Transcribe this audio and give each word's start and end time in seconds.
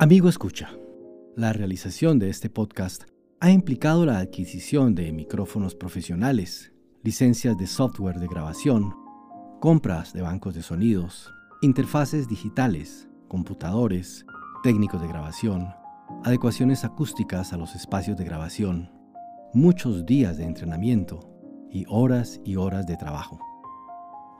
Amigo 0.00 0.28
escucha, 0.28 0.70
la 1.34 1.52
realización 1.52 2.20
de 2.20 2.30
este 2.30 2.48
podcast 2.48 3.02
ha 3.40 3.50
implicado 3.50 4.06
la 4.06 4.18
adquisición 4.18 4.94
de 4.94 5.10
micrófonos 5.10 5.74
profesionales, 5.74 6.72
licencias 7.02 7.58
de 7.58 7.66
software 7.66 8.20
de 8.20 8.28
grabación, 8.28 8.94
compras 9.58 10.12
de 10.12 10.22
bancos 10.22 10.54
de 10.54 10.62
sonidos, 10.62 11.34
interfaces 11.62 12.28
digitales, 12.28 13.08
computadores, 13.26 14.24
técnicos 14.62 15.02
de 15.02 15.08
grabación, 15.08 15.66
adecuaciones 16.22 16.84
acústicas 16.84 17.52
a 17.52 17.56
los 17.56 17.74
espacios 17.74 18.16
de 18.16 18.24
grabación, 18.24 18.92
muchos 19.52 20.06
días 20.06 20.36
de 20.36 20.44
entrenamiento 20.44 21.28
y 21.72 21.86
horas 21.88 22.40
y 22.44 22.54
horas 22.54 22.86
de 22.86 22.96
trabajo. 22.96 23.40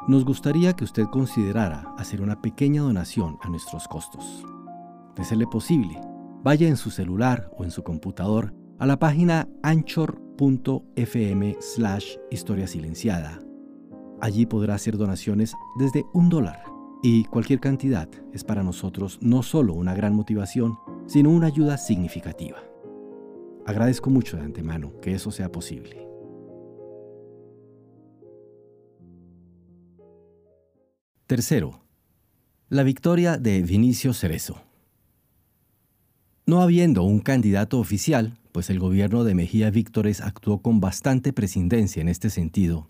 Nos 0.07 0.25
gustaría 0.25 0.75
que 0.75 0.85
usted 0.85 1.07
considerara 1.07 1.93
hacer 1.99 2.23
una 2.23 2.41
pequeña 2.41 2.83
donación 2.83 3.39
a 3.43 3.49
nuestros 3.49 3.89
costos 3.89 4.45
de 5.19 5.25
serle 5.25 5.47
posible, 5.47 6.01
vaya 6.43 6.69
en 6.69 6.77
su 6.77 6.91
celular 6.91 7.51
o 7.59 7.65
en 7.65 7.71
su 7.71 7.83
computador 7.83 8.55
a 8.79 8.87
la 8.87 8.99
página 8.99 9.49
anchor.fm 9.63 11.57
slash 11.61 12.17
historia 12.31 12.67
silenciada. 12.67 13.41
Allí 14.21 14.47
podrá 14.47 14.75
hacer 14.75 14.97
donaciones 14.97 15.55
desde 15.79 16.05
un 16.15 16.29
dólar 16.29 16.63
y 17.03 17.25
cualquier 17.25 17.61
cantidad 17.61 18.09
es 18.33 18.45
para 18.45 18.63
nosotros 18.63 19.19
no 19.21 19.43
solo 19.43 19.75
una 19.75 19.95
gran 19.95 20.15
motivación, 20.15 20.79
sino 21.07 21.31
una 21.31 21.49
ayuda 21.49 21.77
significativa. 21.77 22.59
Agradezco 23.67 24.11
mucho 24.11 24.37
de 24.37 24.45
antemano 24.45 24.99
que 25.01 25.15
eso 25.15 25.31
sea 25.31 25.53
posible. 25.53 26.09
Tercero, 31.27 31.83
la 32.71 32.83
victoria 32.83 33.37
de 33.37 33.61
Vinicio 33.63 34.15
Cerezo. 34.15 34.68
No 36.49 36.63
habiendo 36.63 37.03
un 37.03 37.21
candidato 37.21 37.79
oficial, 37.79 38.39
pues 38.53 38.71
el 38.71 38.79
gobierno 38.79 39.23
de 39.23 39.35
Mejía 39.35 39.69
Víctores 39.71 40.23
actuó 40.23 40.63
con 40.63 40.81
bastante 40.81 41.35
prescindencia 41.35 42.01
en 42.01 42.09
este 42.09 42.31
sentido, 42.31 42.89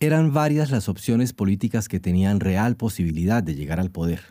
eran 0.00 0.32
varias 0.32 0.72
las 0.72 0.88
opciones 0.88 1.32
políticas 1.32 1.86
que 1.86 2.00
tenían 2.00 2.40
real 2.40 2.74
posibilidad 2.74 3.44
de 3.44 3.54
llegar 3.54 3.78
al 3.78 3.92
poder. 3.92 4.22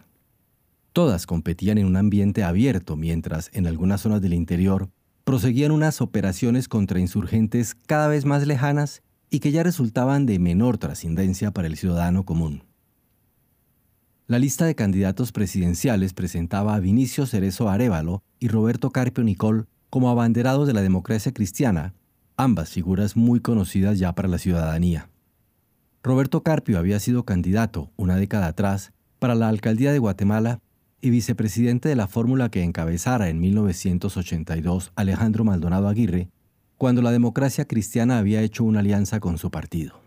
Todas 0.91 1.25
competían 1.25 1.77
en 1.77 1.85
un 1.85 1.95
ambiente 1.95 2.43
abierto, 2.43 2.97
mientras 2.97 3.49
en 3.53 3.65
algunas 3.65 4.01
zonas 4.01 4.21
del 4.21 4.33
interior 4.33 4.89
proseguían 5.23 5.71
unas 5.71 6.01
operaciones 6.01 6.67
contra 6.67 6.99
insurgentes 6.99 7.75
cada 7.75 8.09
vez 8.09 8.25
más 8.25 8.45
lejanas 8.45 9.03
y 9.29 9.39
que 9.39 9.53
ya 9.53 9.63
resultaban 9.63 10.25
de 10.25 10.37
menor 10.37 10.77
trascendencia 10.79 11.51
para 11.51 11.69
el 11.69 11.77
ciudadano 11.77 12.25
común. 12.25 12.63
La 14.27 14.39
lista 14.39 14.65
de 14.65 14.73
candidatos 14.73 15.31
presidenciales 15.31 16.13
presentaba 16.13 16.73
a 16.73 16.79
Vinicio 16.79 17.27
Cerezo 17.27 17.69
Arevalo 17.69 18.23
y 18.39 18.47
Roberto 18.47 18.89
Carpio 18.89 19.23
Nicol 19.23 19.67
como 19.91 20.09
abanderados 20.09 20.65
de 20.65 20.73
la 20.73 20.81
democracia 20.81 21.31
cristiana, 21.31 21.93
ambas 22.35 22.71
figuras 22.71 23.15
muy 23.15 23.39
conocidas 23.39 23.99
ya 23.99 24.15
para 24.15 24.27
la 24.27 24.39
ciudadanía. 24.39 25.09
Roberto 26.01 26.41
Carpio 26.41 26.79
había 26.79 26.99
sido 26.99 27.23
candidato, 27.23 27.91
una 27.97 28.15
década 28.15 28.47
atrás, 28.47 28.93
para 29.19 29.35
la 29.35 29.47
alcaldía 29.47 29.91
de 29.91 29.99
Guatemala 29.99 30.59
y 31.01 31.11
vicepresidente 31.11 31.87
de 31.87 31.95
la 31.95 32.07
fórmula 32.07 32.49
que 32.49 32.63
encabezara 32.63 33.29
en 33.29 33.39
1982 33.39 34.91
Alejandro 34.95 35.43
Maldonado 35.43 35.87
Aguirre, 35.87 36.31
cuando 36.79 37.03
la 37.03 37.11
democracia 37.11 37.65
cristiana 37.65 38.17
había 38.17 38.41
hecho 38.41 38.63
una 38.63 38.79
alianza 38.79 39.19
con 39.19 39.37
su 39.37 39.51
partido. 39.51 39.99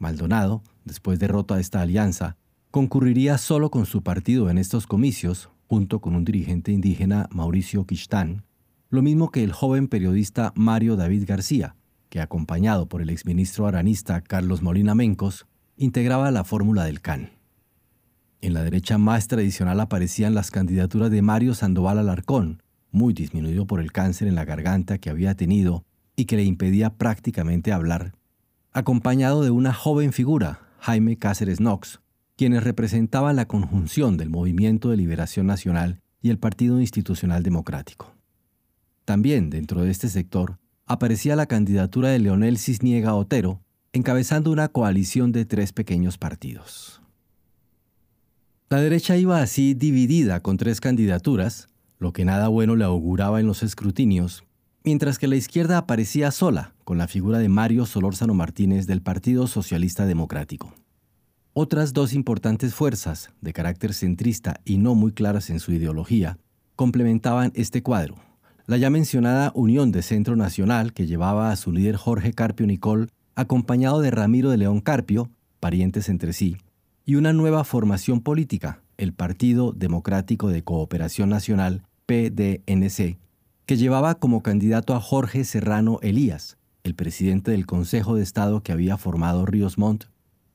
Maldonado, 0.00 0.64
después 0.84 1.20
de 1.20 1.28
rota 1.28 1.60
esta 1.60 1.80
alianza, 1.80 2.36
concurriría 2.74 3.38
solo 3.38 3.70
con 3.70 3.86
su 3.86 4.02
partido 4.02 4.50
en 4.50 4.58
estos 4.58 4.88
comicios, 4.88 5.48
junto 5.68 6.00
con 6.00 6.16
un 6.16 6.24
dirigente 6.24 6.72
indígena 6.72 7.28
Mauricio 7.30 7.86
Quistán, 7.86 8.42
lo 8.90 9.00
mismo 9.00 9.30
que 9.30 9.44
el 9.44 9.52
joven 9.52 9.86
periodista 9.86 10.52
Mario 10.56 10.96
David 10.96 11.22
García, 11.24 11.76
que 12.08 12.20
acompañado 12.20 12.88
por 12.88 13.00
el 13.00 13.10
exministro 13.10 13.68
aranista 13.68 14.20
Carlos 14.22 14.60
Molina 14.60 14.96
Mencos, 14.96 15.46
integraba 15.76 16.32
la 16.32 16.42
fórmula 16.42 16.82
del 16.82 17.00
CAN. 17.00 17.30
En 18.40 18.54
la 18.54 18.64
derecha 18.64 18.98
más 18.98 19.28
tradicional 19.28 19.78
aparecían 19.78 20.34
las 20.34 20.50
candidaturas 20.50 21.12
de 21.12 21.22
Mario 21.22 21.54
Sandoval 21.54 22.00
Alarcón, 22.00 22.60
muy 22.90 23.14
disminuido 23.14 23.68
por 23.68 23.78
el 23.78 23.92
cáncer 23.92 24.26
en 24.26 24.34
la 24.34 24.44
garganta 24.44 24.98
que 24.98 25.10
había 25.10 25.36
tenido 25.36 25.84
y 26.16 26.24
que 26.24 26.34
le 26.34 26.42
impedía 26.42 26.90
prácticamente 26.90 27.70
hablar, 27.70 28.14
acompañado 28.72 29.44
de 29.44 29.52
una 29.52 29.72
joven 29.72 30.12
figura, 30.12 30.58
Jaime 30.80 31.16
Cáceres 31.16 31.58
Knox, 31.58 32.00
quienes 32.36 32.64
representaban 32.64 33.36
la 33.36 33.46
conjunción 33.46 34.16
del 34.16 34.30
Movimiento 34.30 34.90
de 34.90 34.96
Liberación 34.96 35.46
Nacional 35.46 36.00
y 36.20 36.30
el 36.30 36.38
Partido 36.38 36.80
Institucional 36.80 37.42
Democrático. 37.42 38.14
También 39.04 39.50
dentro 39.50 39.82
de 39.82 39.90
este 39.90 40.08
sector 40.08 40.58
aparecía 40.86 41.36
la 41.36 41.46
candidatura 41.46 42.08
de 42.08 42.18
Leonel 42.18 42.58
Cisniega 42.58 43.14
Otero, 43.14 43.60
encabezando 43.92 44.50
una 44.50 44.68
coalición 44.68 45.32
de 45.32 45.44
tres 45.44 45.72
pequeños 45.72 46.18
partidos. 46.18 47.00
La 48.70 48.80
derecha 48.80 49.16
iba 49.16 49.40
así 49.40 49.74
dividida 49.74 50.40
con 50.40 50.56
tres 50.56 50.80
candidaturas, 50.80 51.68
lo 51.98 52.12
que 52.12 52.24
nada 52.24 52.48
bueno 52.48 52.74
le 52.74 52.84
auguraba 52.84 53.38
en 53.38 53.46
los 53.46 53.62
escrutinios, 53.62 54.44
mientras 54.82 55.18
que 55.18 55.28
la 55.28 55.36
izquierda 55.36 55.78
aparecía 55.78 56.30
sola 56.30 56.74
con 56.82 56.98
la 56.98 57.06
figura 57.06 57.38
de 57.38 57.48
Mario 57.48 57.86
Solórzano 57.86 58.34
Martínez 58.34 58.86
del 58.86 59.00
Partido 59.00 59.46
Socialista 59.46 60.06
Democrático. 60.06 60.74
Otras 61.56 61.92
dos 61.92 62.14
importantes 62.14 62.74
fuerzas, 62.74 63.30
de 63.40 63.52
carácter 63.52 63.94
centrista 63.94 64.60
y 64.64 64.78
no 64.78 64.96
muy 64.96 65.12
claras 65.12 65.50
en 65.50 65.60
su 65.60 65.70
ideología, 65.70 66.36
complementaban 66.74 67.52
este 67.54 67.80
cuadro. 67.80 68.16
La 68.66 68.76
ya 68.76 68.90
mencionada 68.90 69.52
Unión 69.54 69.92
de 69.92 70.02
Centro 70.02 70.34
Nacional, 70.34 70.92
que 70.92 71.06
llevaba 71.06 71.52
a 71.52 71.56
su 71.56 71.70
líder 71.70 71.94
Jorge 71.94 72.32
Carpio 72.32 72.66
Nicol, 72.66 73.08
acompañado 73.36 74.00
de 74.00 74.10
Ramiro 74.10 74.50
de 74.50 74.56
León 74.56 74.80
Carpio, 74.80 75.30
parientes 75.60 76.08
entre 76.08 76.32
sí, 76.32 76.56
y 77.04 77.14
una 77.14 77.32
nueva 77.32 77.62
formación 77.62 78.20
política, 78.20 78.82
el 78.96 79.12
Partido 79.12 79.70
Democrático 79.70 80.48
de 80.48 80.64
Cooperación 80.64 81.28
Nacional, 81.28 81.84
PDNC, 82.06 83.16
que 83.64 83.76
llevaba 83.76 84.16
como 84.16 84.42
candidato 84.42 84.92
a 84.92 85.00
Jorge 85.00 85.44
Serrano 85.44 86.00
Elías, 86.02 86.56
el 86.82 86.96
presidente 86.96 87.52
del 87.52 87.64
Consejo 87.64 88.16
de 88.16 88.24
Estado 88.24 88.60
que 88.60 88.72
había 88.72 88.96
formado 88.96 89.46
Ríos 89.46 89.78
Montt 89.78 90.06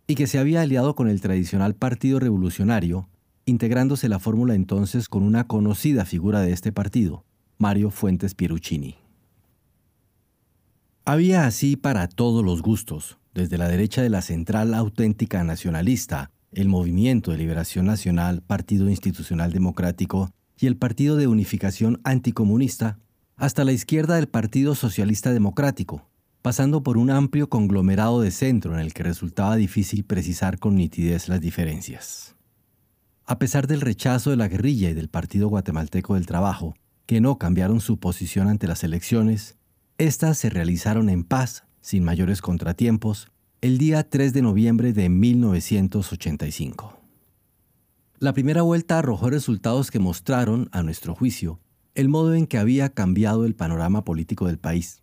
y 0.10 0.16
que 0.16 0.26
se 0.26 0.40
había 0.40 0.62
aliado 0.62 0.96
con 0.96 1.08
el 1.08 1.22
tradicional 1.22 1.76
Partido 1.76 2.20
Revolucionario, 2.20 3.08
integrándose 3.46 4.10
la 4.10 4.18
fórmula 4.18 4.56
entonces 4.56 5.08
con 5.08 5.22
una 5.22 5.46
conocida 5.46 6.04
figura 6.04 6.42
de 6.42 6.52
este 6.52 6.72
partido, 6.72 7.26
Mario 7.60 7.92
Fuentes 7.92 8.34
Pieruccini. 8.34 8.96
Había 11.06 11.46
así 11.46 11.76
para 11.76 12.08
todos 12.08 12.44
los 12.44 12.64
gustos, 12.64 13.20
desde 13.36 13.60
la 13.60 13.68
derecha 13.68 14.02
de 14.02 14.10
la 14.10 14.24
Central 14.24 14.74
Auténtica 14.74 15.44
Nacionalista, 15.44 16.32
el 16.54 16.70
Movimiento 16.70 17.30
de 17.30 17.38
Liberación 17.38 17.86
Nacional, 17.86 18.42
Partido 18.42 18.90
Institucional 18.90 19.54
Democrático 19.54 20.32
y 20.60 20.66
el 20.66 20.76
Partido 20.76 21.18
de 21.18 21.28
Unificación 21.28 22.02
Anticomunista, 22.04 22.98
hasta 23.36 23.64
la 23.64 23.74
izquierda 23.74 24.16
del 24.16 24.28
Partido 24.28 24.74
Socialista 24.74 25.32
Democrático, 25.34 26.09
pasando 26.42 26.84
por 26.84 26.98
un 26.98 27.10
amplio 27.10 27.50
conglomerado 27.50 28.22
de 28.22 28.32
centro 28.32 28.74
en 28.74 28.80
el 28.80 28.94
que 28.94 29.04
resultaba 29.04 29.56
difícil 29.58 30.06
precisar 30.06 30.58
con 30.58 30.76
nitidez 30.76 31.28
las 31.28 31.42
diferencias. 31.42 32.36
A 33.26 33.40
pesar 33.40 33.68
del 33.68 33.82
rechazo 33.82 34.30
de 34.30 34.38
la 34.38 34.48
guerrilla 34.48 34.90
y 34.90 34.94
del 34.94 35.10
Partido 35.10 35.50
Guatemalteco 35.50 36.16
del 36.16 36.26
Trabajo, 36.26 36.76
que 37.06 37.22
no 37.22 37.38
cambiaron 37.38 37.82
su 37.82 37.98
posición 37.98 38.48
ante 38.48 38.68
las 38.68 38.84
elecciones, 38.84 39.58
éstas 39.98 40.38
se 40.38 40.50
realizaron 40.50 41.10
en 41.10 41.24
paz, 41.24 41.66
sin 41.82 42.04
mayores 42.04 42.42
contratiempos, 42.42 43.28
el 43.62 43.78
día 43.78 44.10
3 44.10 44.32
de 44.32 44.42
noviembre 44.42 44.94
de 44.94 45.10
1985. 45.10 46.98
La 48.20 48.34
primera 48.34 48.62
vuelta 48.62 48.98
arrojó 48.98 49.30
resultados 49.30 49.92
que 49.92 50.00
mostraron, 50.00 50.70
a 50.72 50.84
nuestro 50.84 51.16
juicio, 51.16 51.60
el 51.96 52.08
modo 52.10 52.34
en 52.34 52.48
que 52.48 52.58
había 52.58 52.90
cambiado 52.90 53.46
el 53.46 53.56
panorama 53.56 54.06
político 54.06 54.48
del 54.48 54.58
país 54.58 55.02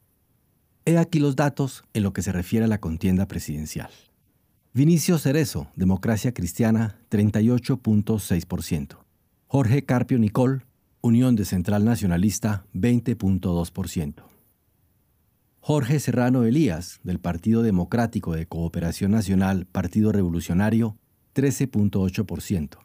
He 0.88 0.98
aquí 0.98 1.18
los 1.18 1.34
datos 1.34 1.82
en 1.94 2.04
lo 2.04 2.12
que 2.12 2.22
se 2.22 2.30
refiere 2.30 2.64
a 2.64 2.68
la 2.68 2.78
contienda 2.78 3.26
presidencial. 3.26 3.90
Vinicio 4.72 5.18
Cerezo, 5.18 5.66
Democracia 5.74 6.32
Cristiana, 6.32 7.00
38.6%. 7.10 8.96
Jorge 9.48 9.84
Carpio 9.84 10.16
Nicol, 10.20 10.64
Unión 11.00 11.34
de 11.34 11.44
Central 11.44 11.84
Nacionalista, 11.84 12.66
20.2%. 12.72 14.22
Jorge 15.58 15.98
Serrano 15.98 16.44
Elías, 16.44 17.00
del 17.02 17.18
Partido 17.18 17.62
Democrático 17.62 18.34
de 18.34 18.46
Cooperación 18.46 19.10
Nacional, 19.10 19.66
Partido 19.66 20.12
Revolucionario, 20.12 20.96
13.8%. 21.34 22.78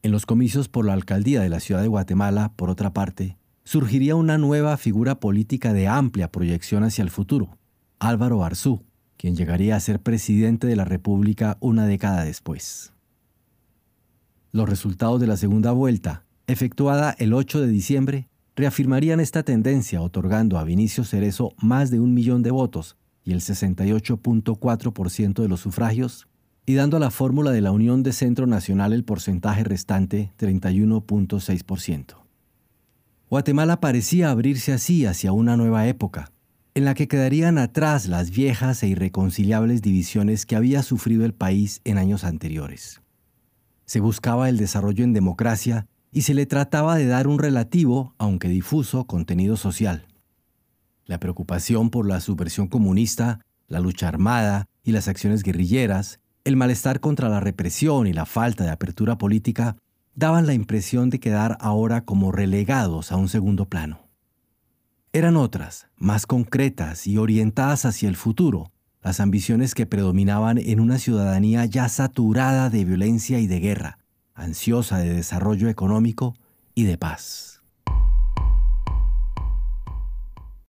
En 0.03 0.11
los 0.11 0.25
comicios 0.25 0.69
por 0.69 0.85
la 0.85 0.93
alcaldía 0.93 1.41
de 1.41 1.49
la 1.49 1.59
ciudad 1.59 1.81
de 1.81 1.87
Guatemala, 1.89 2.53
por 2.55 2.69
otra 2.69 2.93
parte, 2.93 3.37
surgiría 3.65 4.15
una 4.15 4.37
nueva 4.37 4.77
figura 4.77 5.19
política 5.19 5.73
de 5.73 5.87
amplia 5.87 6.31
proyección 6.31 6.83
hacia 6.83 7.01
el 7.01 7.09
futuro, 7.09 7.57
Álvaro 7.99 8.45
Arzú, 8.45 8.85
quien 9.17 9.35
llegaría 9.35 9.75
a 9.75 9.79
ser 9.79 9.99
presidente 9.99 10.67
de 10.67 10.75
la 10.75 10.85
República 10.85 11.57
una 11.59 11.85
década 11.85 12.23
después. 12.23 12.93
Los 14.51 14.69
resultados 14.69 15.19
de 15.19 15.27
la 15.27 15.35
segunda 15.35 15.71
vuelta, 15.71 16.25
efectuada 16.47 17.15
el 17.17 17.33
8 17.33 17.61
de 17.61 17.67
diciembre, 17.67 18.29
reafirmarían 18.55 19.19
esta 19.19 19.43
tendencia, 19.43 20.01
otorgando 20.01 20.57
a 20.57 20.63
Vinicio 20.63 21.03
Cerezo 21.03 21.53
más 21.57 21.91
de 21.91 21.99
un 21.99 22.13
millón 22.13 22.43
de 22.43 22.51
votos, 22.51 22.95
y 23.29 23.31
el 23.31 23.41
68.4% 23.41 25.43
de 25.43 25.47
los 25.47 25.59
sufragios, 25.59 26.27
y 26.65 26.73
dando 26.73 26.97
a 26.97 26.99
la 26.99 27.11
fórmula 27.11 27.51
de 27.51 27.61
la 27.61 27.71
Unión 27.71 28.01
de 28.01 28.11
Centro 28.11 28.47
Nacional 28.47 28.91
el 28.91 29.03
porcentaje 29.03 29.63
restante 29.63 30.33
31.6%. 30.39 32.15
Guatemala 33.29 33.79
parecía 33.79 34.31
abrirse 34.31 34.73
así 34.73 35.05
hacia 35.05 35.31
una 35.31 35.57
nueva 35.57 35.87
época, 35.87 36.31
en 36.73 36.85
la 36.85 36.95
que 36.95 37.07
quedarían 37.07 37.59
atrás 37.59 38.07
las 38.07 38.31
viejas 38.31 38.81
e 38.81 38.87
irreconciliables 38.87 39.83
divisiones 39.83 40.47
que 40.47 40.55
había 40.55 40.81
sufrido 40.81 41.23
el 41.23 41.35
país 41.35 41.81
en 41.83 41.99
años 41.99 42.23
anteriores. 42.23 43.03
Se 43.85 43.99
buscaba 43.99 44.49
el 44.49 44.57
desarrollo 44.57 45.03
en 45.03 45.13
democracia 45.13 45.85
y 46.11 46.23
se 46.23 46.33
le 46.33 46.47
trataba 46.47 46.95
de 46.95 47.05
dar 47.05 47.27
un 47.27 47.37
relativo, 47.37 48.15
aunque 48.17 48.49
difuso, 48.49 49.05
contenido 49.05 49.55
social. 49.55 50.07
La 51.09 51.19
preocupación 51.19 51.89
por 51.89 52.07
la 52.07 52.19
subversión 52.19 52.67
comunista, 52.67 53.39
la 53.67 53.79
lucha 53.79 54.07
armada 54.07 54.67
y 54.83 54.91
las 54.91 55.07
acciones 55.07 55.41
guerrilleras, 55.41 56.19
el 56.43 56.55
malestar 56.55 56.99
contra 56.99 57.29
la 57.29 57.39
represión 57.39 58.05
y 58.05 58.13
la 58.13 58.27
falta 58.27 58.63
de 58.63 58.69
apertura 58.69 59.17
política 59.17 59.75
daban 60.13 60.45
la 60.45 60.53
impresión 60.53 61.09
de 61.09 61.19
quedar 61.19 61.57
ahora 61.61 62.05
como 62.05 62.31
relegados 62.31 63.11
a 63.11 63.15
un 63.15 63.27
segundo 63.27 63.65
plano. 63.65 64.07
Eran 65.11 65.35
otras, 65.35 65.87
más 65.97 66.27
concretas 66.27 67.07
y 67.07 67.17
orientadas 67.17 67.85
hacia 67.85 68.07
el 68.07 68.15
futuro, 68.15 68.71
las 69.01 69.19
ambiciones 69.19 69.73
que 69.73 69.87
predominaban 69.87 70.59
en 70.59 70.79
una 70.79 70.99
ciudadanía 70.99 71.65
ya 71.65 71.89
saturada 71.89 72.69
de 72.69 72.85
violencia 72.85 73.39
y 73.39 73.47
de 73.47 73.59
guerra, 73.59 73.97
ansiosa 74.35 74.99
de 74.99 75.11
desarrollo 75.11 75.69
económico 75.69 76.35
y 76.75 76.83
de 76.83 76.99
paz. 76.99 77.58